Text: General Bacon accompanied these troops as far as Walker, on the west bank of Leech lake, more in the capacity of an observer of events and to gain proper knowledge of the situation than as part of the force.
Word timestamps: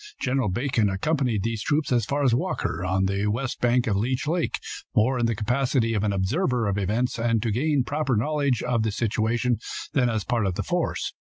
General 0.19 0.49
Bacon 0.49 0.89
accompanied 0.89 1.43
these 1.43 1.61
troops 1.61 1.91
as 1.91 2.07
far 2.07 2.23
as 2.23 2.33
Walker, 2.33 2.83
on 2.83 3.05
the 3.05 3.27
west 3.27 3.61
bank 3.61 3.85
of 3.85 3.95
Leech 3.95 4.25
lake, 4.25 4.57
more 4.95 5.19
in 5.19 5.27
the 5.27 5.35
capacity 5.35 5.93
of 5.93 6.03
an 6.03 6.11
observer 6.11 6.65
of 6.65 6.79
events 6.79 7.19
and 7.19 7.39
to 7.43 7.51
gain 7.51 7.83
proper 7.83 8.15
knowledge 8.15 8.63
of 8.63 8.81
the 8.81 8.91
situation 8.91 9.59
than 9.93 10.09
as 10.09 10.23
part 10.23 10.47
of 10.47 10.55
the 10.55 10.63
force. 10.63 11.13